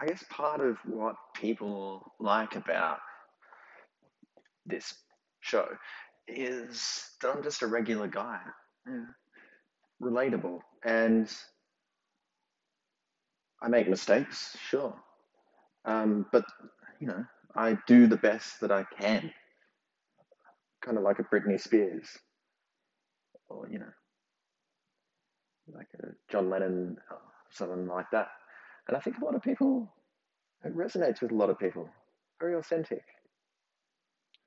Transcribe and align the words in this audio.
I 0.00 0.06
guess 0.06 0.24
part 0.30 0.62
of 0.62 0.78
what 0.86 1.16
people 1.34 2.12
like 2.18 2.56
about 2.56 3.00
this 4.64 4.94
show 5.40 5.66
is 6.26 7.04
that 7.20 7.36
I'm 7.36 7.42
just 7.42 7.60
a 7.60 7.66
regular 7.66 8.08
guy, 8.08 8.38
yeah. 8.86 9.04
relatable, 10.02 10.60
and 10.84 11.30
I 13.62 13.68
make 13.68 13.90
mistakes, 13.90 14.56
sure, 14.70 14.94
um, 15.84 16.24
but 16.32 16.44
you 16.98 17.06
know, 17.06 17.24
I 17.54 17.76
do 17.86 18.06
the 18.06 18.16
best 18.16 18.60
that 18.62 18.72
I 18.72 18.86
can, 18.98 19.30
kind 20.82 20.96
of 20.96 21.02
like 21.02 21.18
a 21.18 21.24
Britney 21.24 21.60
Spears, 21.60 22.08
or 23.50 23.68
you 23.70 23.80
know, 23.80 23.92
like 25.74 25.88
a 26.02 26.06
John 26.32 26.48
Lennon, 26.48 26.96
or 27.10 27.18
something 27.50 27.86
like 27.86 28.06
that. 28.12 28.28
And 28.90 28.96
I 28.96 29.00
think 29.00 29.18
a 29.22 29.24
lot 29.24 29.36
of 29.36 29.42
people, 29.44 29.88
it 30.64 30.76
resonates 30.76 31.22
with 31.22 31.30
a 31.30 31.34
lot 31.36 31.48
of 31.48 31.56
people. 31.60 31.88
Very 32.40 32.56
authentic. 32.56 33.04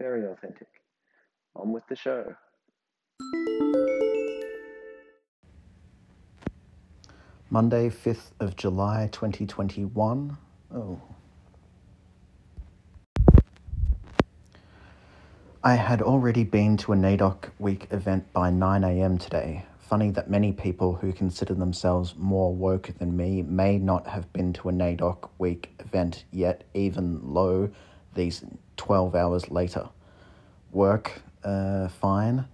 Very 0.00 0.26
authentic. 0.26 0.66
On 1.54 1.72
with 1.72 1.86
the 1.86 1.94
show. 1.94 2.34
Monday, 7.50 7.88
5th 7.88 8.32
of 8.40 8.56
July 8.56 9.08
2021. 9.12 10.36
Oh. 10.74 11.00
I 15.62 15.74
had 15.76 16.02
already 16.02 16.42
been 16.42 16.76
to 16.78 16.94
a 16.94 16.96
NAIDOC 16.96 17.50
week 17.60 17.86
event 17.92 18.32
by 18.32 18.50
9am 18.50 19.20
today. 19.20 19.66
Funny 19.92 20.10
that 20.12 20.30
many 20.30 20.52
people 20.54 20.94
who 20.94 21.12
consider 21.12 21.52
themselves 21.52 22.14
more 22.16 22.54
woke 22.54 22.88
than 22.98 23.14
me 23.14 23.42
may 23.42 23.76
not 23.76 24.06
have 24.06 24.32
been 24.32 24.54
to 24.54 24.70
a 24.70 24.72
NAIDOC 24.72 25.28
week 25.36 25.74
event 25.80 26.24
yet, 26.32 26.64
even 26.72 27.20
lo 27.22 27.68
these 28.14 28.42
12 28.78 29.14
hours 29.14 29.50
later. 29.50 29.90
Work, 30.70 31.20
uh, 31.44 31.88
fine, 31.88 32.46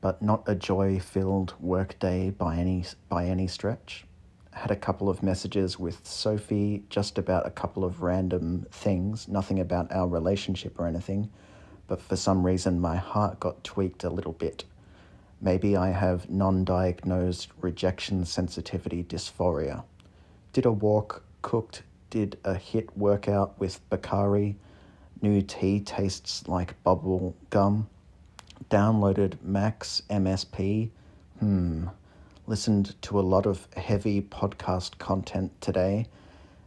but 0.00 0.20
not 0.20 0.42
a 0.48 0.56
joy 0.56 0.98
filled 0.98 1.54
workday 1.60 2.30
by 2.30 2.56
any, 2.56 2.84
by 3.08 3.26
any 3.26 3.46
stretch 3.46 4.04
had 4.50 4.72
a 4.72 4.76
couple 4.76 5.08
of 5.08 5.22
messages 5.22 5.78
with 5.78 6.04
Sophie 6.04 6.82
just 6.90 7.18
about 7.18 7.46
a 7.46 7.50
couple 7.50 7.84
of 7.84 8.02
random 8.02 8.66
things, 8.72 9.28
nothing 9.28 9.60
about 9.60 9.92
our 9.92 10.08
relationship 10.08 10.80
or 10.80 10.88
anything, 10.88 11.30
but 11.86 12.02
for 12.02 12.16
some 12.16 12.44
reason 12.44 12.80
my 12.80 12.96
heart 12.96 13.38
got 13.38 13.62
tweaked 13.62 14.02
a 14.02 14.10
little 14.10 14.32
bit. 14.32 14.64
Maybe 15.40 15.76
I 15.76 15.90
have 15.90 16.30
non 16.30 16.64
diagnosed 16.64 17.50
rejection 17.60 18.24
sensitivity 18.24 19.02
dysphoria. 19.04 19.84
Did 20.52 20.66
a 20.66 20.72
walk, 20.72 21.22
cooked, 21.42 21.82
did 22.10 22.38
a 22.44 22.54
HIIT 22.54 22.96
workout 22.96 23.58
with 23.58 23.80
Bakari. 23.90 24.56
New 25.22 25.42
tea 25.42 25.80
tastes 25.80 26.46
like 26.48 26.82
bubble 26.82 27.34
gum. 27.50 27.88
Downloaded 28.70 29.42
Max 29.42 30.02
MSP. 30.10 30.90
Hmm 31.40 31.88
listened 32.46 33.00
to 33.02 33.18
a 33.18 33.22
lot 33.22 33.46
of 33.46 33.66
heavy 33.76 34.20
podcast 34.20 34.98
content 34.98 35.50
today, 35.60 36.06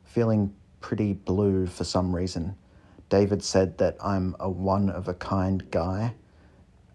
feeling 0.06 0.54
pretty 0.82 1.14
blue 1.14 1.68
for 1.68 1.84
some 1.84 2.16
reason. 2.16 2.56
David 3.10 3.44
said 3.44 3.78
that 3.78 3.96
I'm 4.02 4.36
a 4.40 4.50
one 4.50 4.90
of 4.90 5.08
a 5.08 5.14
kind 5.14 5.70
guy. 5.70 6.14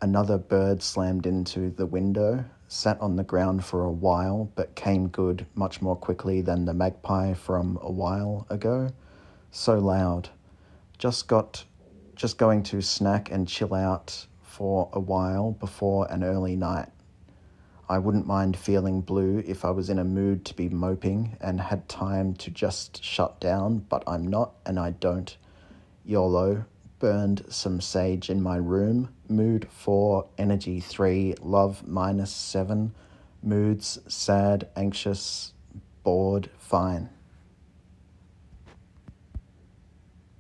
Another 0.03 0.37
bird 0.37 0.83
slammed 0.83 1.27
into 1.27 1.71
the 1.71 1.87
window, 1.87 2.45
sat 2.67 3.01
on 3.01 3.15
the 3.15 3.23
ground 3.23 3.65
for 3.65 3.85
a 3.85 3.93
while, 3.93 4.51
but 4.57 4.75
came 4.75 5.07
good 5.07 5.47
much 5.55 5.81
more 5.81 5.95
quickly 5.95 6.41
than 6.41 6.65
the 6.65 6.75
magpie 6.75 7.35
from 7.35 7.79
a 7.81 7.93
while 7.93 8.45
ago. 8.51 8.91
So 9.53 9.79
loud. 9.79 10.31
Just 10.99 11.29
got 11.29 11.65
just 12.17 12.37
going 12.37 12.65
to 12.65 12.83
snack 12.83 13.31
and 13.31 13.47
chill 13.47 13.75
out 13.75 14.27
for 14.43 14.91
a 14.93 14.99
while 14.99 15.53
before 15.53 16.11
an 16.11 16.25
early 16.25 16.57
night. 16.57 16.89
I 17.89 17.99
wouldn't 17.99 18.27
mind 18.27 18.57
feeling 18.57 19.03
blue 19.03 19.45
if 19.47 19.65
I 19.65 19.71
was 19.71 19.89
in 19.89 20.01
a 20.01 20.05
mood 20.05 20.45
to 20.47 20.55
be 20.55 20.69
moping 20.69 21.37
and 21.41 21.61
had 21.61 21.89
time 21.89 22.35
to 22.35 22.51
just 22.51 23.05
shut 23.05 23.39
down, 23.39 23.87
but 23.89 24.03
I'm 24.09 24.27
not 24.27 24.55
and 24.67 24.81
I 24.81 24.91
don't. 24.91 25.37
YOLO, 26.05 26.65
burned 27.03 27.45
some 27.49 27.81
sage 27.81 28.31
in 28.31 28.41
my 28.41 28.55
room. 28.55 29.09
Mood 29.29 29.67
4, 29.73 30.25
energy 30.39 30.79
3, 30.79 31.35
love 31.41 31.85
minus 31.85 32.31
7. 32.31 32.95
Moods 33.43 33.99
sad, 34.07 34.69
anxious, 34.77 35.53
bored, 36.05 36.49
fine. 36.59 37.11